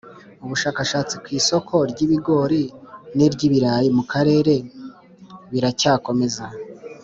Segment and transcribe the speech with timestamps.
[0.45, 2.63] ubushakashatsi ku isoko ry'ibigori
[3.15, 4.53] n'iry'ibirayi mu karere
[5.51, 6.45] biracyakomeza.